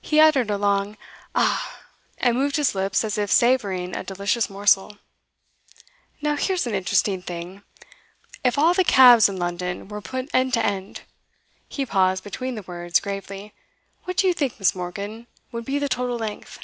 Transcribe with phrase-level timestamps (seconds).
[0.00, 0.96] He uttered a long
[1.34, 1.80] 'Ah!'
[2.16, 4.96] and moved his lips as if savouring a delicious morsel.
[6.22, 7.60] 'Now here's an interesting thing.
[8.42, 11.02] If all the cabs in London were put end to end,'
[11.68, 13.52] he paused between the words, gravely,
[14.04, 14.74] 'what do you think, Miss.
[14.74, 16.60] Morgan, would be the total length?